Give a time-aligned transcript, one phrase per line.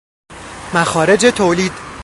[0.73, 1.71] مخارج تولید